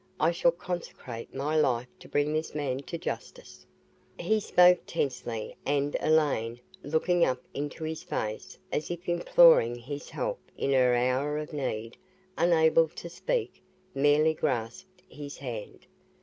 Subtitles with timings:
[0.19, 3.67] I shall consecrate my life to bring this man to justice!"
[4.17, 10.39] He spoke tensely and Elaine, looking up into his face, as if imploring his help
[10.57, 11.97] in her hour of need,
[12.35, 13.61] unable to speak,
[13.93, 15.85] merely grasped his hand.